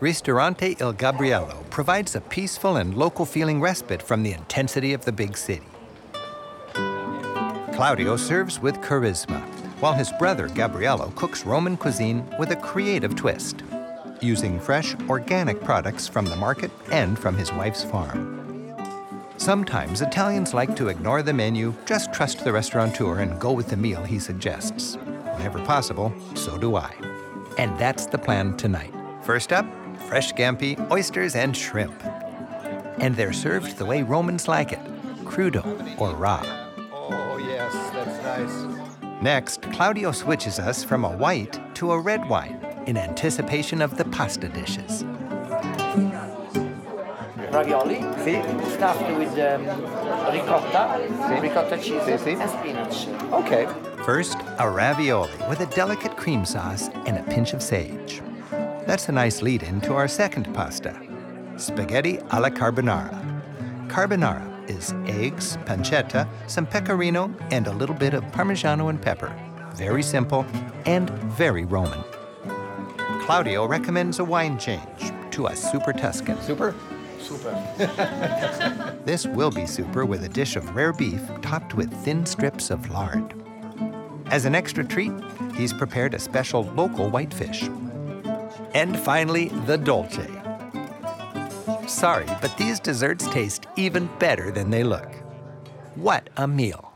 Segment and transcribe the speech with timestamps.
[0.00, 5.12] Ristorante Il Gabriello provides a peaceful and local feeling respite from the intensity of the
[5.12, 5.66] big city.
[7.74, 9.42] Claudio serves with charisma,
[9.82, 13.62] while his brother Gabriello cooks Roman cuisine with a creative twist,
[14.22, 18.74] using fresh, organic products from the market and from his wife's farm.
[19.36, 23.76] Sometimes Italians like to ignore the menu, just trust the restaurateur and go with the
[23.76, 24.94] meal he suggests.
[25.34, 26.90] Whenever possible, so do I.
[27.58, 28.94] And that's the plan tonight.
[29.22, 29.66] First up,
[30.10, 31.94] fresh scampi, oysters, and shrimp.
[32.98, 34.80] And they're served the way Romans like it,
[35.24, 35.64] crudo
[36.00, 36.42] or raw.
[36.92, 39.22] Oh, yes, that's nice.
[39.22, 44.04] Next, Claudio switches us from a white to a red wine in anticipation of the
[44.06, 45.04] pasta dishes.
[47.52, 48.42] ravioli Sì.
[48.74, 49.64] stuffed with um,
[50.32, 50.98] ricotta,
[51.28, 51.40] Sì.
[51.40, 52.32] ricotta cheese, Sì, sì.
[52.40, 53.08] and spinach.
[53.32, 53.66] Okay.
[54.04, 58.22] First, a ravioli with a delicate cream sauce and a pinch of sage.
[58.90, 61.00] That's a nice lead in to our second pasta
[61.58, 63.14] spaghetti alla carbonara.
[63.86, 69.32] Carbonara is eggs, pancetta, some pecorino, and a little bit of parmigiano and pepper.
[69.76, 70.44] Very simple
[70.86, 72.02] and very Roman.
[73.20, 76.40] Claudio recommends a wine change to a Super Tuscan.
[76.40, 76.74] Super?
[77.20, 77.52] Super.
[79.04, 82.90] this will be super with a dish of rare beef topped with thin strips of
[82.90, 83.34] lard.
[84.32, 85.12] As an extra treat,
[85.54, 87.70] he's prepared a special local whitefish.
[88.74, 90.28] And finally, the dolce.
[91.86, 95.12] Sorry, but these desserts taste even better than they look.
[95.96, 96.89] What a meal!